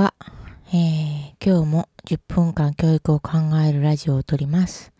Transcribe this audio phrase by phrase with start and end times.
[0.00, 0.14] は、
[0.68, 4.94] えー、今日も10分間教育を考えるラジオを撮ります。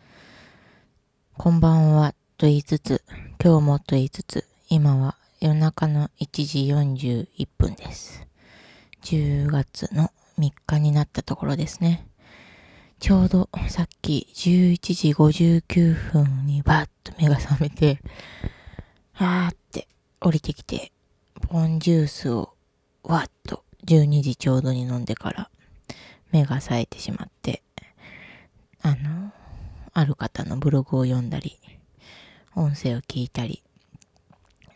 [1.38, 3.02] こんばんはと言いつつ、
[3.42, 6.66] 今日もと言いつつ、今は夜中の1時
[7.40, 8.26] 41分です。
[9.04, 12.06] 10月の3日になったところですね。
[12.98, 18.02] ちょうどさっき11時59分にバッと目が覚めて、
[19.14, 19.88] あーって
[20.20, 20.92] 降りてきて、
[21.48, 22.52] ポンジュースを
[23.02, 25.50] わっと12時ちょうどに飲んでから
[26.32, 27.62] 目が冴えてしまって、
[28.82, 29.32] あの、
[29.92, 31.58] ある方のブログを読んだり、
[32.54, 33.62] 音声を聞いたり、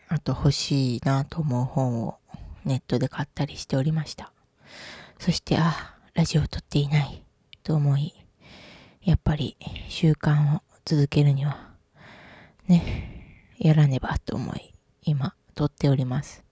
[0.07, 2.17] あと欲しいなと思う本を
[2.65, 4.31] ネットで買ったりしておりました。
[5.19, 7.23] そして、あ、ラジオを撮っていない
[7.63, 8.13] と思い、
[9.03, 11.71] やっぱり習慣を続けるには、
[12.67, 16.43] ね、やらねばと思い、今撮っております。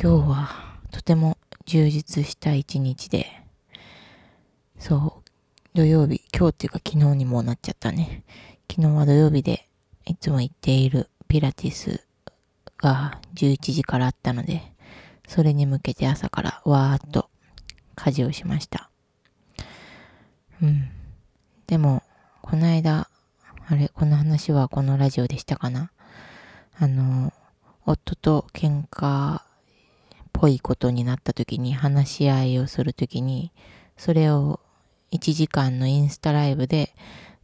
[0.00, 3.26] 今日はとても充実した一日で、
[4.78, 5.30] そう、
[5.74, 8.22] 土曜日、今日っていうか昨日にもなっちゃったね。
[8.70, 9.68] 昨日は土曜日で
[10.06, 12.04] いつも行っているピラティス
[12.78, 14.62] が11時からあったので、
[15.26, 17.30] それに向けて朝からわーっと
[17.94, 18.90] 家事をしました。
[20.60, 20.90] うん。
[21.66, 22.02] でも、
[22.42, 23.08] この間、
[23.66, 25.90] あれ、この話はこのラジオでしたかな？
[26.78, 27.32] あの、
[27.86, 29.40] 夫と喧嘩
[30.42, 33.52] ぽいことになった時に話し合いをする時に、
[33.96, 34.58] それを
[35.12, 36.96] 1時間のインスタライブで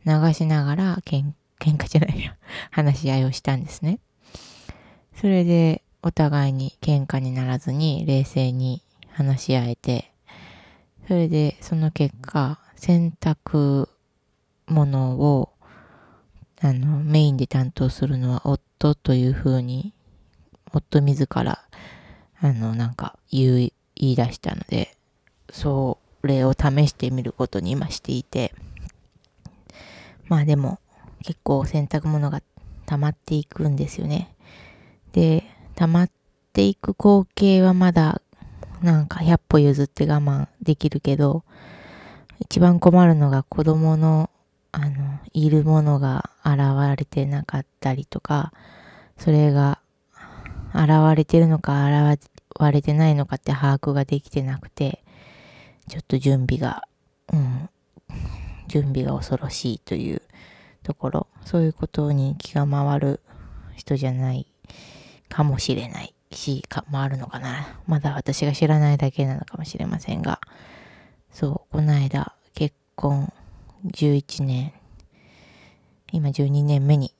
[0.05, 2.37] 流しながらけん喧嘩じゃないや、
[2.73, 4.01] 話し合いをしたんですね。
[5.15, 10.13] それでお互いに喧嘩にならずに冷静に話し合えて、
[11.07, 13.89] それでその結果、洗濯
[14.67, 15.53] 物を
[16.61, 19.95] あのメインで担当するのは夫というふうに、
[20.73, 21.68] 夫自ら、
[22.41, 24.97] あの、なんか言い、言い出したので、
[25.51, 28.55] それを試してみることに今していて、
[30.29, 30.79] まあでも
[31.25, 32.43] 結構洗濯物が
[32.87, 34.35] 溜まっていくんですよね。
[35.13, 36.11] で、溜まっ
[36.53, 38.21] ていく光景はまだ
[38.83, 41.45] なんか100歩譲って我慢できるけど、
[42.41, 44.31] 一番困るのが子供の
[44.71, 46.61] あの、いるものが現
[46.97, 48.53] れてなかったりとか、
[49.17, 49.81] それが
[50.75, 52.21] 現れてるのか現
[52.59, 55.03] 割れてないのかって把握ができてなくて、
[55.89, 56.83] ちょっと準備が、
[57.33, 57.71] うん、
[58.67, 60.23] 準備が恐ろしいという
[60.83, 63.21] ところ、そういうことに気が回る
[63.77, 64.47] 人じゃない
[65.29, 67.81] かもしれないし、か回るのかな。
[67.87, 70.41] まだ私が知らないだけなのかもしれませんが、
[71.31, 73.33] そう、この間結婚
[73.87, 74.73] 11年、
[76.13, 77.15] 今12年目に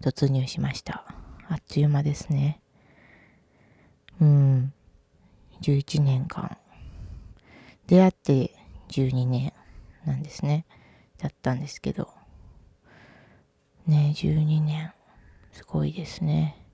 [0.00, 1.04] 突入しました。
[1.48, 2.60] あっという間ですね。
[4.20, 4.72] うん。
[5.62, 6.56] 11年間。
[7.86, 8.50] 出会って
[8.88, 9.52] 12年
[10.04, 10.66] なんですね。
[11.18, 12.08] だったんですけど。
[13.86, 14.92] ね12年。
[15.52, 16.66] すごいですね。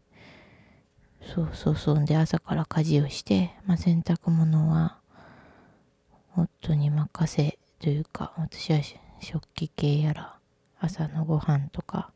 [1.34, 2.04] そうそうそう。
[2.04, 4.98] で、朝から家事をして、まあ、洗濯物は、
[6.36, 8.80] 夫に任せというか、私は
[9.20, 10.36] 食器系やら、
[10.80, 12.10] 朝のご飯とか、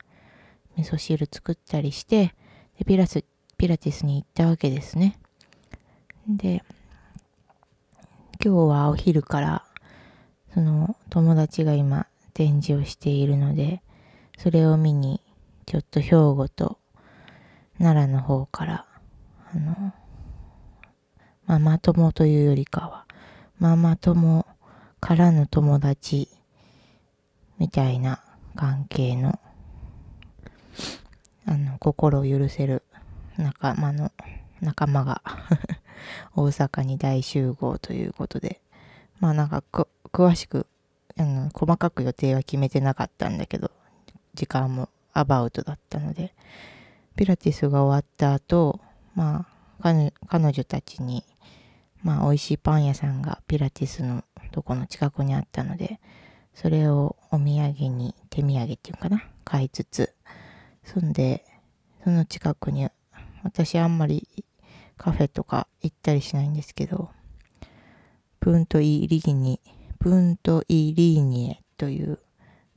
[0.77, 2.35] 味噌汁作ったりして、
[2.79, 3.25] でピラス
[3.57, 5.19] ピラティスに行ったわけですね。
[6.29, 6.65] で、
[8.45, 9.65] 今日はお昼から、
[10.53, 13.81] その友達が今展示をしているので、
[14.37, 15.21] それを見に、
[15.67, 16.79] ちょっと兵庫と
[17.79, 18.87] 奈良の方から、
[19.55, 19.93] あの、
[21.47, 23.07] ママ友というよりかは、
[23.61, 24.47] ママ友
[24.99, 26.29] からの友達
[27.59, 28.21] みたいな
[28.57, 29.39] 関係の、
[31.47, 32.83] あの、心を許せる
[33.39, 34.11] 仲間の、
[34.61, 35.23] 仲間が
[36.35, 38.61] 大阪に大集合ということで、
[39.21, 39.63] まあなんか、
[40.13, 40.67] 詳しく、
[41.19, 43.71] あの、細かく予定は決めてなかったんだけど、
[44.35, 46.35] 時間もアバウトだったので、
[47.17, 48.81] ピラティスが終わった後、
[49.15, 49.47] ま
[49.81, 49.95] あ、
[50.29, 51.25] 彼女たちに、
[52.03, 56.01] まあ、美味しいパン屋さんがピラティスのとこの近くにあったので、
[56.55, 60.15] それをお土産に、手土産っていうかな、買いつつ、
[60.85, 61.45] そんで、
[62.05, 62.89] その近くに、
[63.47, 64.27] 私あんまり
[64.97, 67.11] カフェとか行ったりしないんですけど、
[68.41, 69.61] プントイリーニ、
[70.01, 72.19] プントイリーニエという、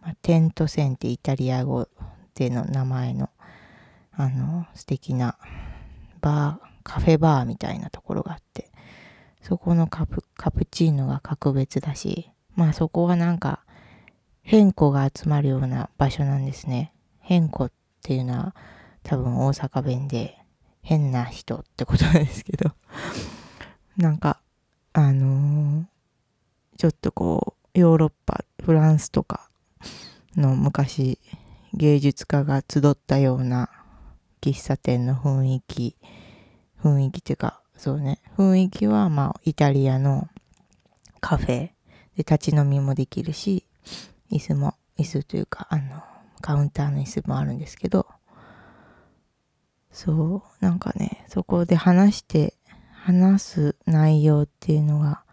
[0.01, 1.87] まあ、テント線ってイタリア語
[2.35, 3.29] での名前の、
[4.13, 5.37] あの、素敵な
[6.21, 8.69] バー、カフェバーみたいなところがあって、
[9.41, 13.63] そこのカプカプチーノが格別だし、まあそこはなんか
[14.41, 16.93] 変子が集まるような場所なんですね。
[17.19, 17.71] 変子っ
[18.01, 18.55] ていうのは
[19.03, 20.38] 多分大阪弁で
[20.89, 22.71] 変な人ってことなんですけど、
[23.95, 24.41] なんか
[24.91, 25.85] あのー、
[26.77, 29.51] ちょっとこう、ヨーロッパ、フランスとか
[30.35, 31.19] の昔、
[31.75, 33.69] 芸術家が集ったような
[34.41, 35.95] 喫茶店の雰囲気、
[36.81, 40.27] 雰囲気っていうか、そうね、雰囲気はまあ、イタリアの
[41.19, 41.71] カフェで
[42.17, 43.63] 立ち飲みもできるし、
[44.31, 46.01] 椅子も、椅子というか、あの、
[46.41, 48.07] カウンターの椅子もあるんですけど、
[49.91, 52.55] そう、なんかね、そこで話して、
[52.91, 55.23] 話す内容っていうのが、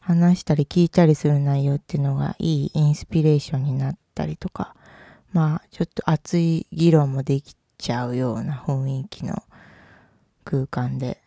[0.00, 4.76] 話したり聞いたりする内容っていうのがいいインスピレーションになったりとか、
[5.32, 9.42] まあ、ちょっと熱い議論もできちゃうような雰囲気の
[10.44, 11.20] 空間で、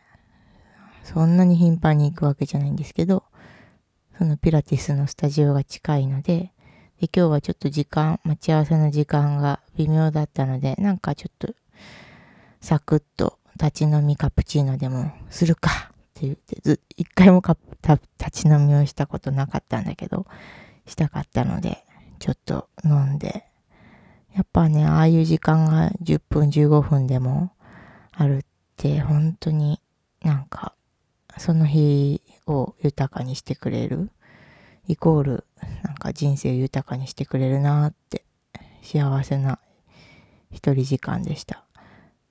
[1.03, 3.23] そんなに頻繁に行くわけじゃないんですけど、
[4.17, 6.53] そのピラティスのスタジオが近いので、
[6.99, 11.53] で、今日はちょっと時間、待ち合わせの時間が微妙だったので、なんかちょっと、
[12.61, 20.25] サクッと立ち飲みカプチーノでもするかって言って、ず一回も立ち飲みをしたことなかったんだけど、
[20.85, 21.83] したかったので、
[22.19, 23.45] ちょっと飲んで、
[24.35, 27.51] やっぱね、ああいう時間が10分15分でも
[28.11, 28.41] あるっ
[28.77, 29.81] て、本当に
[30.21, 30.73] なんか、
[31.37, 34.11] その日を豊かにしてくれる
[34.87, 35.45] イコール
[35.83, 38.25] なんか人生を豊かにしてくれるなって
[38.81, 39.59] 幸せな
[40.51, 41.63] 一人時間でした。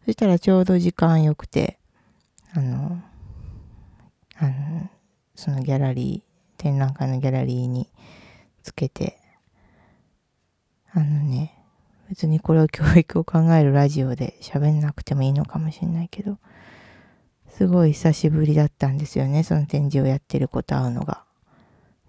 [0.09, 1.79] そしたらちょうど時間良くて、
[2.55, 2.99] あの、
[4.39, 4.89] あの、
[5.35, 7.91] そのギャラリー、展覧会のギャラリーに
[8.63, 9.19] つけて、
[10.93, 11.63] あのね、
[12.09, 16.39] 別にこれを教育を考えるラジオで喋んなくてもいいのかもしれないけど、
[17.51, 21.23] すごい久しぶりだったんですよね、その展示をやってる子と会うのが。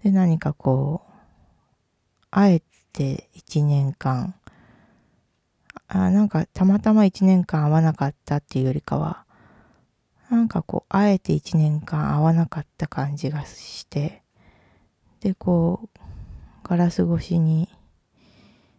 [0.02, 1.12] で、何かこう、
[2.30, 2.62] あえ
[2.94, 4.36] て一年間、
[5.88, 9.24] あなんかたまたま一年間会わなかったっていうよりかは、
[10.30, 14.22] なんかこう、あえて一年間会わなかった感じがして、
[15.20, 15.98] で、こう、
[16.62, 17.68] ガラス越しに、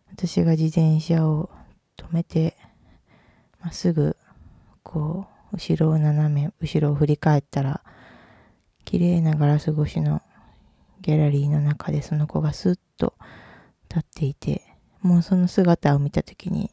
[0.07, 1.49] 私が自転車を
[1.97, 2.55] 止めて、
[3.59, 4.15] まっすぐ、
[4.81, 7.81] こう、後ろを斜め、後ろを振り返ったら、
[8.85, 10.21] 綺麗なガラス越しの
[11.01, 13.15] ギャラリーの中でその子がスッと
[13.89, 14.61] 立っていて、
[15.01, 16.71] もうその姿を見た時に、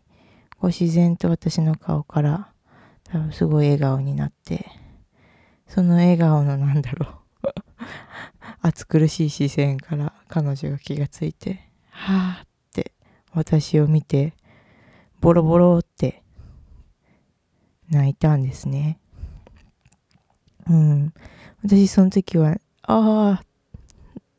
[0.60, 2.52] こう自然と私の顔から
[3.04, 4.66] 多分すごい笑顔になって、
[5.66, 7.18] その笑顔のなんだろう
[8.60, 12.92] 暑苦しい視線から彼女が気がついて、はぁって
[13.32, 14.34] 私を見て、
[15.20, 16.22] ボロボロって
[17.90, 18.98] 泣いたんですね。
[20.68, 21.12] うん。
[21.64, 23.42] 私その時は、ああ、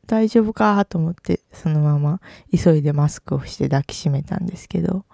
[0.05, 2.19] 大丈夫かと思ってそのまま
[2.51, 5.05] 急いでマスクをして抱きしめたんですけど、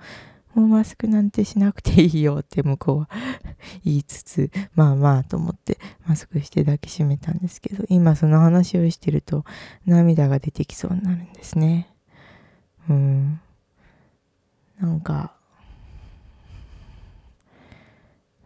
[0.55, 3.09] もうマスクなんてしなくていいよって向こうは
[3.83, 9.43] 言いつつ、まあまあと思ってマスクして抱きしめたんですけど、今その話をしてると
[9.85, 11.93] 涙が出てきそうになるんですね。
[12.89, 13.41] うん。
[14.79, 15.33] なんか、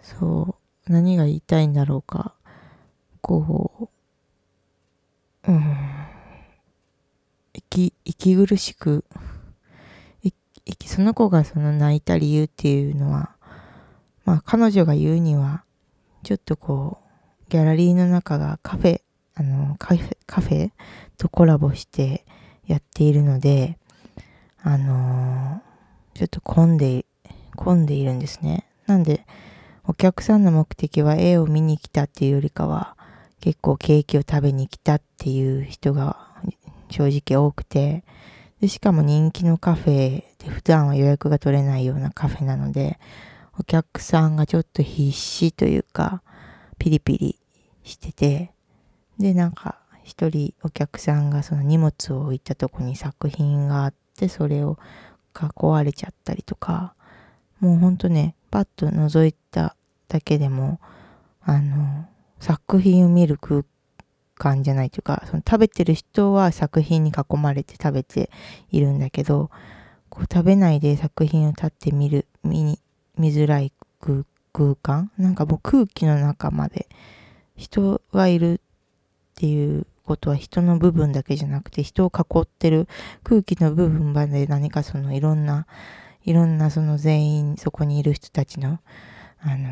[0.02, 0.58] そ
[0.88, 2.34] う、何が言いたいんだろうか。
[3.22, 3.92] こ
[5.48, 5.64] う、うん。
[7.54, 9.06] 息、息苦しく、
[10.86, 13.36] その子がその泣いた理由っていうのは、
[14.26, 15.64] まあ彼女が言うには、
[16.24, 17.00] ちょっとこ
[17.48, 19.02] う、ギャラリーの中がカフェ、
[19.36, 20.72] あの、カフェ、カフェ
[21.18, 22.26] とコラボして
[22.68, 23.78] やっているので、
[24.62, 27.06] あのー、ちょっと混んで、
[27.56, 28.66] 混んでいるんですね。
[28.86, 29.26] なんで、
[29.86, 32.96] お客さんの目的は絵を見に来たっていうよりかは、
[33.42, 36.28] 結構ケーキを食べに来たっていう人が
[36.90, 38.04] 正直多くて、
[38.62, 43.00] で、しかも人気のカフェで普段は予約が取れないようなカフェなので、
[43.58, 46.22] お客さんがちょっと必死というか、
[46.78, 47.40] ピリピリ
[47.84, 48.52] してて、
[49.18, 54.78] で、なんか一人お客さんがその荷物を置いたとこに作品があって、それを
[55.34, 56.96] が壊れちゃったりとか、
[57.60, 59.76] もうほんとね、パッと覗いた
[60.08, 60.80] だけでも、
[61.42, 62.08] あの、
[62.40, 63.64] 作品を見る空
[64.40, 68.32] 感じゃないというか、その食べてる人は作品に囲まれて食べて
[68.72, 69.52] いるんだけど、
[70.10, 72.80] こう食べないで作品を立って見る、見に、
[73.18, 74.24] 見づらい空
[74.82, 75.12] 間？
[75.18, 76.88] なんかもう空気の中まで
[77.56, 78.60] 人がいるっ
[79.36, 82.88] ていうことは人の部分だけじゃなくて人を囲ってる
[83.24, 85.68] 空気の部分まで何かそのいろんな、
[86.24, 88.80] いろんなその全員そこにいる人たちの、
[89.42, 89.70] あの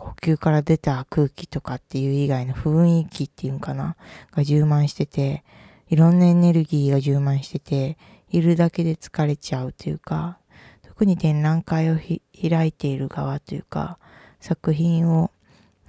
[0.00, 3.96] 呼吸から出た空気とかっていう以外の雰囲気っていうんかな
[4.32, 5.44] が充満してて、
[5.88, 7.98] いろんなエネルギーが充満してて、
[8.30, 10.38] いるだけで疲れちゃうというか、
[10.82, 13.98] 特に展覧会を開いている側というか、
[14.40, 15.30] 作品を、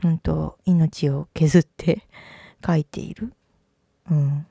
[0.02, 2.08] 本当命を削って
[2.66, 3.34] 書いている。
[4.10, 4.46] うん。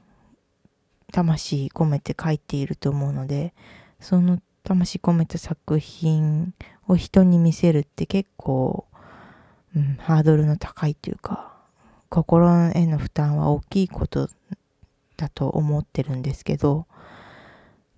[1.12, 3.52] 魂込めて書いていると思うので、
[3.98, 6.54] その魂込めた作品
[6.86, 8.86] を人に見せるって結構、
[9.76, 11.54] うん、ハードルの高いというか、
[12.08, 14.28] 心への負担は大きいこと
[15.16, 16.86] だと思ってるんですけど、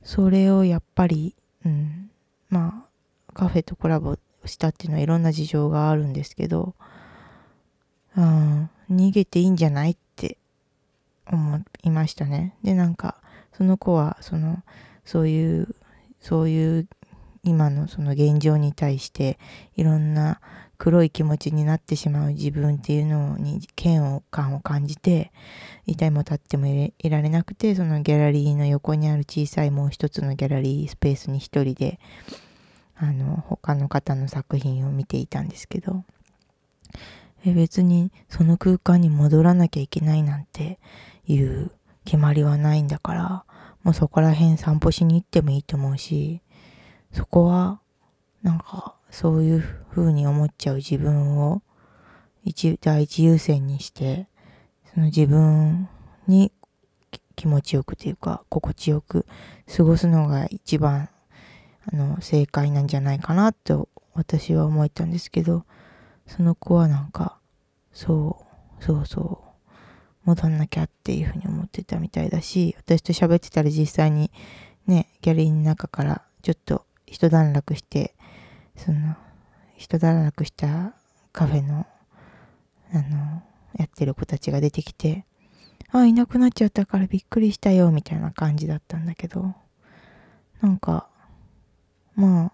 [0.03, 2.11] それをやっぱり、うん、
[2.51, 6.75] まあ、カフェとコラボしたっていうのはいろんな事情があるんですけど、
[8.17, 10.37] うん、逃げていいんじゃないって
[11.31, 12.55] 思いましたね。
[12.63, 13.17] で、なんか、
[13.53, 14.63] その子は、その、
[15.05, 15.75] そういう、
[16.21, 16.89] そういう
[17.45, 19.39] 今のその現状に対して
[19.77, 20.41] いろんな
[20.83, 25.31] 黒い気持ちになってしまう自分っていうのに嫌悪感を感じて
[25.87, 32.01] 痛いも立ってもいられなくてそのギャラリーの横にある小さいもう一つのギャラリースペースに一人で
[32.97, 36.03] あの他の方の作品を見ていたんですけど。
[37.45, 40.81] え別にその空間に戻らなきゃいけないなんて
[41.27, 41.71] いう
[42.05, 43.45] 決まりはないんだから
[43.83, 46.41] もうそこら辺散歩しに行ってもいいと思うし
[47.13, 47.81] そこは、
[48.43, 51.63] なんか、そういう風に思っちゃう自分を
[52.45, 54.27] 一、第一優先にして、
[54.93, 55.89] その自分
[56.27, 56.51] に
[57.37, 59.27] 気持ちよくというか、心地よく
[59.77, 61.11] 過ごすのが一番、
[61.93, 65.67] あの、正解なんじゃないかなと私は思えたんですけど、
[66.27, 67.39] その子はなんか、
[67.93, 68.47] そ
[68.81, 69.79] う、そうそう、
[70.25, 74.31] 戻んなきゃっていうふうに思ってたみたいだし、私と喋ってたら実際に
[74.87, 78.15] ね、ギャラリーの中からちょっと一段落して、
[78.77, 79.17] その、
[79.77, 80.95] 一段落した
[81.33, 81.87] カフェの、
[82.93, 83.43] あの、
[83.79, 85.27] やってる子たちが出てきて、
[85.91, 89.55] あ、いなくなっちゃったからびっくりしたよ、みたいな感じだったんだけど、
[90.61, 91.09] なんか、
[92.15, 92.53] まあ、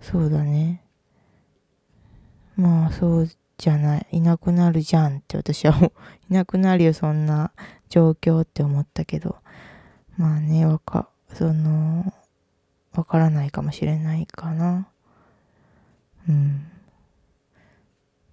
[0.00, 0.82] そうだね。
[2.56, 4.06] まあ、そうじゃない。
[4.12, 5.74] いなくなるじゃんって私は、
[6.30, 7.52] いなくなるよ、そんな
[7.88, 9.36] 状況って思ったけど、
[10.16, 12.12] まあね、わか、その、
[12.98, 14.88] わからないかもしれないかな。
[16.28, 16.66] うん。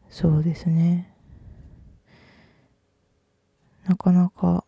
[0.09, 1.13] そうですね。
[3.87, 4.65] なかなか、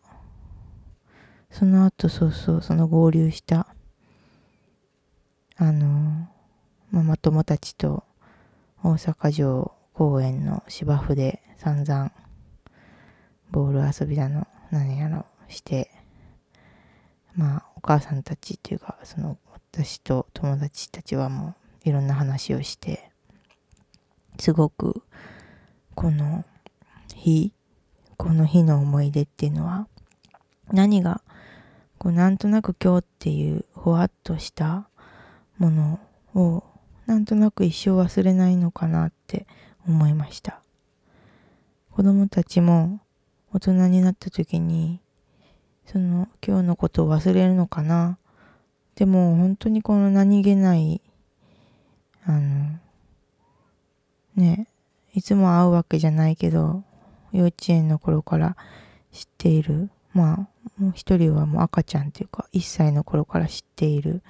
[1.50, 3.74] その後そうそう、その合流した、
[5.56, 6.28] あの、
[6.92, 8.04] ママ友たちと
[8.84, 12.12] 大阪城公園の芝生で散々
[13.50, 15.90] ボール遊びだの何やろして
[17.34, 19.36] まあお母さんたちっていうかその
[19.78, 21.54] 私と友達たちはも
[21.86, 23.12] ういろんな話をして
[24.36, 25.04] すごく
[25.94, 26.44] この
[27.14, 27.52] 日
[28.16, 29.86] この日の思い出っていうのは
[30.72, 31.22] 何が
[31.96, 34.88] こうなんとなく今日っていうほわっとした
[35.58, 36.00] もの
[36.34, 36.64] を
[37.06, 39.46] なんとなく一生忘れないのかなって
[39.86, 40.60] 思いました。
[41.92, 43.00] 子供たちも
[43.52, 45.00] 大人になった時に
[45.86, 48.18] その今日のことを忘れるのかな
[48.98, 51.00] でも本当にこの何気ない、
[52.24, 52.80] あの、
[54.34, 54.66] ね、
[55.14, 56.82] いつも会うわけじゃないけど、
[57.32, 58.56] 幼稚園の頃から
[59.12, 60.36] 知っている、まあ、
[60.82, 64.20] もう一人はもう赤ちゃんっていうか、1歳の頃から知っている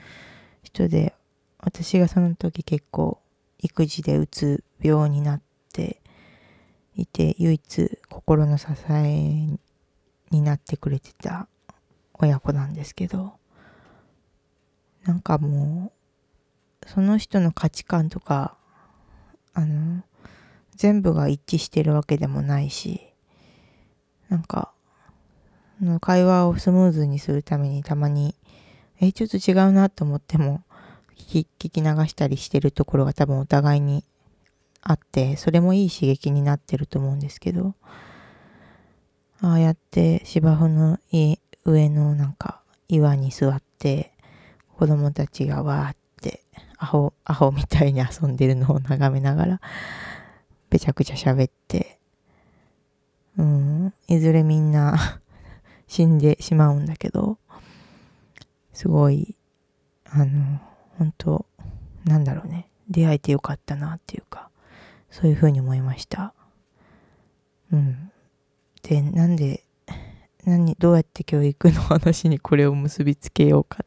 [0.63, 1.15] 人で、
[1.61, 3.23] 私がその時結構
[3.61, 5.41] 育児でうつ病になっ
[5.73, 6.03] て
[6.95, 9.49] いて、唯一心の支え
[10.31, 11.49] になってくれてた
[12.13, 13.39] 親子なんですけど、
[15.09, 15.91] なんかも
[16.85, 18.59] う、その人の価値観とか、
[19.55, 20.03] あの、
[20.77, 23.01] 全部が一致してるわけでもないし、
[24.29, 24.71] なんか、
[25.81, 28.35] の会話をスムーズにするためにたまに、
[29.01, 30.63] え、ちょっと違うなと思っても
[31.17, 34.05] 聞き、流したりしてるところが多分お互いに
[34.83, 37.75] あって、それもいい刺激になってると思うんですけど、
[39.41, 40.99] ああやって芝生の
[41.65, 44.13] 上のなんか岩に座って、
[44.79, 46.45] 子供たちがわーって
[46.77, 49.61] アホ、アホみたいに遊んでるのを眺めながら、
[50.71, 51.99] ぺちゃくちゃ喋って、
[53.37, 55.21] うん、いずれみんな
[55.89, 57.39] 死んでしまうんだけど、
[58.73, 59.35] すごい、
[60.05, 60.61] あの、
[60.97, 61.47] 本当
[62.05, 64.49] なんだろうね、出会えてよかったなっていうか、
[65.11, 66.35] そういうふうに思いました。
[67.73, 68.13] うん。
[68.85, 69.65] で、なんで、
[70.45, 73.85] 何、どうやって教育の話にこれを結びつけようか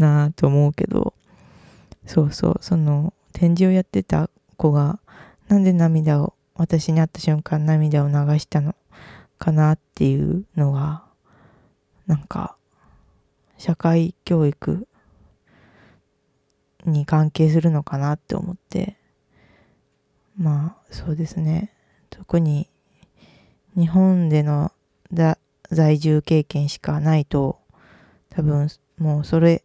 [0.00, 1.14] なと思うけど、
[2.06, 4.98] そうそう、その展示をやってた子が、
[5.48, 8.74] なんで涙を、私に会った瞬間涙を流したの
[9.38, 11.04] かなっていうのが、
[12.06, 12.56] なんか、
[13.58, 14.88] 社会教育
[16.86, 18.96] に関係するのかなって思って、
[20.36, 21.72] まあ、そうですね。
[22.08, 22.68] 特に
[23.76, 24.72] 日本での
[25.70, 27.60] 在住経験しかないと
[28.30, 29.62] 多分もうそれ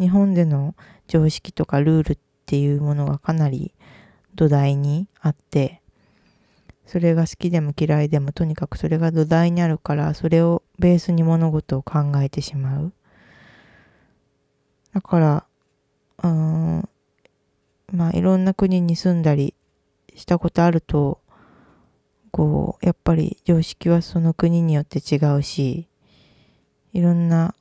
[0.00, 0.74] 日本での
[1.06, 3.74] 常識とかルールっていうものがかなり
[4.34, 5.82] 土台にあって
[6.86, 12.92] それが好きでも嫌いでもとにかくそれが土台にあるからそれをベースに物事を考えてしまう。
[14.92, 15.46] だから
[16.24, 16.88] うん
[17.92, 19.54] まあいろんな国に住んだり
[20.16, 21.20] したことあると
[22.32, 25.86] こうやっぱり常識はその国によって違うし
[26.92, 27.54] いろんな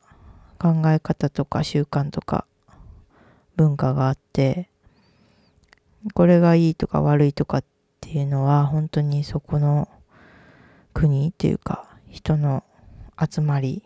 [0.60, 2.46] 考え方とか習慣とか
[3.56, 4.70] 文化があって
[6.14, 7.64] これがいいとか悪いとかっ
[8.02, 9.88] ていうのは本当にそこの
[10.94, 12.64] 国っていうか人の
[13.20, 13.84] 集まり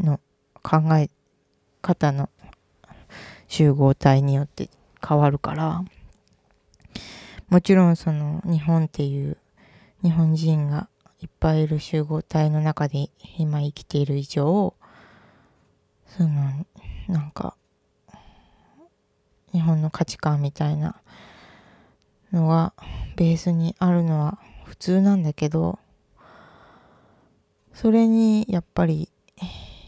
[0.00, 0.20] の
[0.62, 1.10] 考え
[1.82, 2.30] 方の
[3.48, 4.70] 集合体によって
[5.06, 5.84] 変わるから
[7.48, 9.36] もちろんその日本っていう
[10.02, 10.88] 日本人が
[11.20, 14.74] いっぱいいる集合体の中で今生きている以上
[16.16, 16.66] その
[17.08, 17.56] なんか
[19.52, 21.00] 日本の価値観みたいな
[22.32, 22.72] のが
[23.16, 25.78] ベースにあるのは普通なんだけど
[27.74, 29.10] それにやっぱり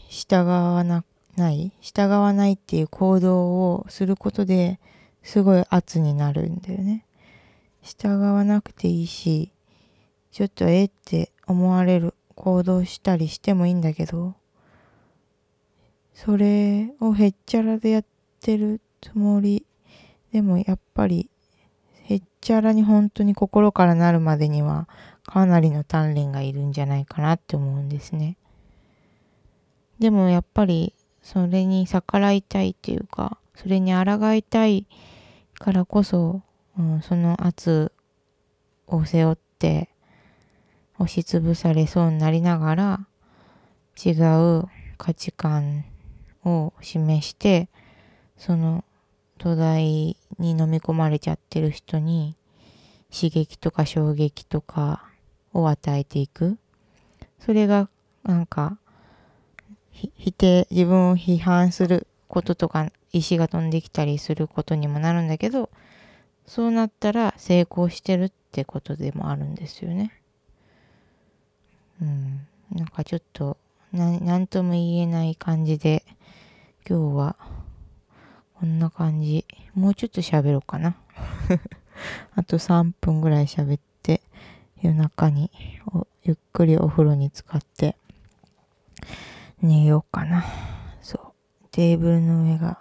[0.09, 1.03] 従わな
[1.35, 4.79] ない従わないっていう行動をすることで
[5.23, 7.05] すごい圧になるんだよね。
[7.81, 9.51] 従わなくていいし
[10.31, 14.35] ちょっとえって思われる行動したりしてもいいんだけど
[16.25, 18.05] それをへっちゃらでやっ
[18.41, 19.65] てるつもり
[20.33, 21.29] でもやっぱり
[22.03, 24.89] へっちゃらに本当に心からなるまでには
[25.23, 28.35] かなりの鍛錬がいるんじゃないかなって思うんですね。
[29.99, 34.87] でもやっぱりそれに逆らいたいっていうかそれに抗いたい
[35.57, 36.41] からこそ、
[36.77, 37.93] うん、その圧
[38.87, 39.87] を背負って
[40.97, 43.07] 押しつぶされそうになりながら
[44.03, 44.65] 違う
[44.97, 45.85] 価値観
[46.49, 47.69] を示して
[48.37, 48.83] その
[49.37, 52.35] 土台に飲み込まれちゃってる人に
[53.13, 55.03] 刺激とか衝撃とか
[55.53, 56.57] を与えていく
[57.39, 57.89] それが
[58.23, 58.77] なんか
[59.91, 65.69] 否定自分を批判することとか石が飛んできたりすることにもなるんだけど
[66.45, 70.13] そうなったら成功してるってことでもあるんですよね。
[72.01, 73.57] うん、なんかちょっと
[73.91, 76.03] 何とも言えない感じで
[76.89, 77.35] 今日は
[78.55, 79.45] こんな感じ。
[79.75, 80.95] もうちょっと喋ろうかな。
[82.33, 84.21] あと3分ぐらい喋って、
[84.81, 85.51] 夜中に
[86.23, 87.95] ゆっくりお風呂に浸かって
[89.61, 90.43] 寝ようかな。
[90.99, 91.67] そう。
[91.69, 92.79] テーブルの上が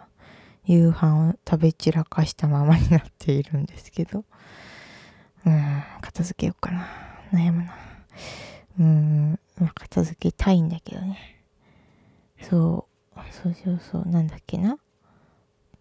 [0.64, 4.25] 夕飯を食べ散らかしたままになっているんですけど。
[5.44, 6.88] うん、片付けようかな。
[7.31, 7.75] 悩むな。
[8.79, 9.38] うん、
[9.75, 11.42] 片付けたいんだけどね。
[12.40, 12.98] そう。
[13.31, 14.09] そうそうそう。
[14.09, 14.79] なんだっけな？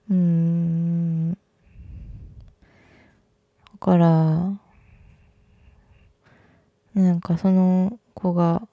[0.10, 1.32] うーん。
[1.32, 1.38] だ
[3.80, 4.08] から、
[6.94, 8.68] なんかその子が、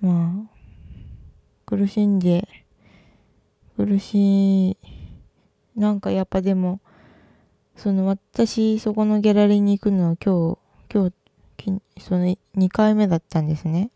[0.00, 0.50] まあ、
[1.66, 2.46] 苦しんで、
[3.76, 4.76] 苦しい、
[5.74, 6.80] なんかやっぱでも、
[7.76, 10.58] その私、そこのギャラリーに行くのは今日、
[10.92, 11.10] 今
[11.58, 13.90] 日、その2回目だったんですね。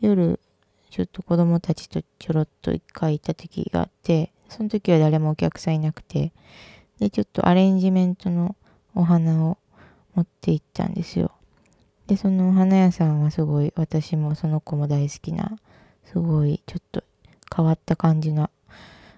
[0.00, 0.38] 夜
[0.92, 6.34] ちょっと子供たちとちょろっと一回行った時があって、その時は誰もお客さんいなくて、
[6.98, 8.56] で、ちょっとアレンジメントの
[8.94, 9.56] お花を
[10.14, 11.32] 持って行ったんですよ。
[12.08, 15.56] で、そのお花屋さんはすごい、私もその子も大好きな、
[16.04, 17.02] すごいちょっと
[17.56, 18.50] 変わった感じの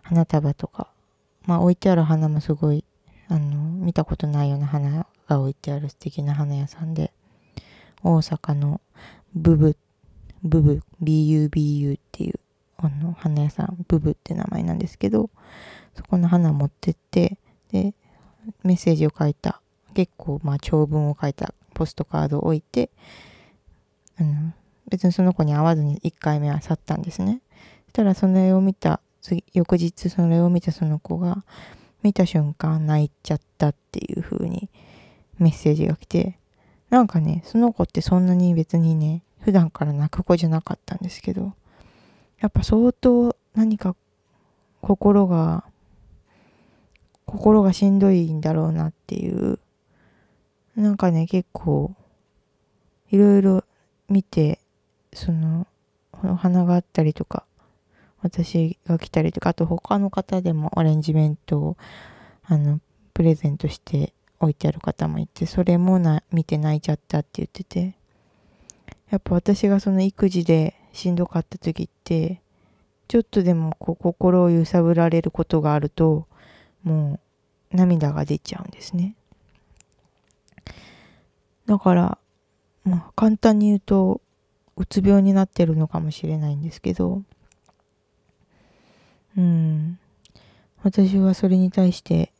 [0.02, 0.86] 花束とか、
[1.44, 2.84] まあ置いてある花もすごい、
[3.26, 7.12] あの、見たことないような花が置いてある素敵な花屋さんで、
[8.04, 8.80] 大阪の
[9.34, 9.74] ブブっ
[10.44, 12.38] ブブ、BUBU っていう、
[12.76, 15.30] あの、花屋さん、ブブって名前なんですけど、
[15.94, 17.38] そこの花持ってって、
[17.72, 17.94] で、
[18.62, 19.60] メッセージを書いた、
[19.94, 22.90] 結構、まあ、長文を書いたポストカードを置いて、
[24.18, 24.52] あの、
[24.90, 27.40] 別にその子に会わずに1回目は去ったんですね。
[27.86, 31.44] そしたら、それを見た、次、翌日それを見たその子が、
[32.02, 34.68] 見た瞬間泣いちゃったっていう風に
[35.38, 36.38] メッセージが来て、
[36.90, 41.52] なんかね、その子ってそんなに別にね、普段から泣く子じゃなかったんですけど、
[42.40, 43.94] やっぱ相当何か
[44.80, 45.64] 心が、
[47.26, 49.58] 心がしんどいんだろうなっていう、
[50.76, 51.94] なんかね、結構、
[53.10, 53.64] いろいろ
[54.08, 54.60] 見て、
[55.12, 55.66] その、
[56.22, 57.44] お花があったりとか、
[58.22, 61.76] 私が来たりとか、あと他の方でもアレンジメントを、
[62.44, 62.80] あの、
[63.12, 67.94] プレゼントして置いてある方もいて、それもな見て泣いちゃったって言ってて、
[69.14, 72.40] やっぱ私がその育児でしんどかった時って、
[73.06, 76.26] ちょっとでもこう心を揺さぶられることがあると、
[76.82, 77.20] も
[77.72, 79.14] う涙が出ちゃうんですね。
[81.66, 82.18] だから、
[82.82, 84.20] まあ簡単に言うと、
[84.76, 87.22] うつ病になってるのかもしれないんですけど、
[89.36, 89.96] うん。
[90.82, 92.32] 私はそれに対して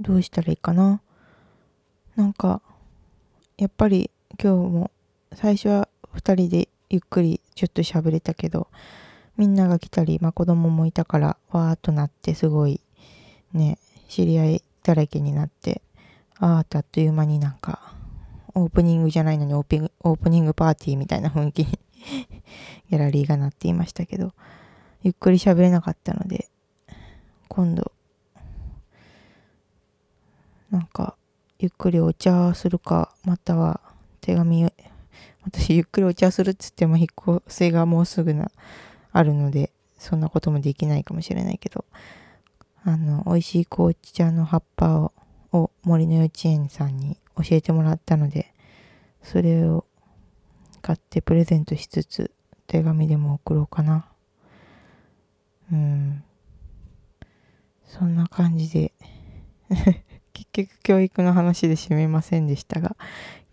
[0.00, 1.00] どうしたらいいかな。
[2.16, 2.60] なんか、
[3.56, 4.90] やっぱり今日も
[5.34, 8.68] 最初は2人でゆっくりちょっと喋れたけど、
[9.36, 12.80] みんなが来たり、まあ子供もいたからわーっとなってすごい
[13.52, 15.82] ね、知り合いだらけになって、
[16.38, 17.94] あーっとあっという間になんか、
[18.54, 21.78] オープニングじゃないのにオープオープニングパーティーみたいな雰囲気に
[22.90, 24.32] ギャラリーがなっていましたけど、
[25.02, 26.48] ゆっくり喋れなかったので、
[27.48, 27.92] 今度、
[30.70, 31.16] なんか、
[31.58, 33.80] ゆっくりお茶するか、または
[34.20, 34.72] 手紙、
[35.42, 38.50] 私ゆっくりお茶するっつっても引っ越しがもうすぐな、
[39.12, 41.84] あるので、そんなこともできないかもしれないけど、
[42.84, 45.12] あの、美味しい紅茶の葉っぱを
[45.52, 48.52] を森の幼稚園さんに教えてもらったので、
[49.22, 49.84] それを
[50.80, 52.30] 買ってプレゼントしつつ、
[52.66, 54.06] 手紙でも送ろうかな。
[55.72, 56.22] うん。
[57.86, 58.92] そんな感じで
[60.52, 62.96] 結局教育の話で締めませんでしたが、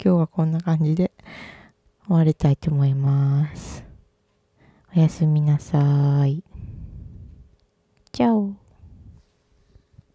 [0.03, 1.11] 今日はこんな感じで
[2.05, 3.83] 終わりたいと思います。
[4.95, 6.43] おやすみなさい。
[8.11, 8.66] チャオ。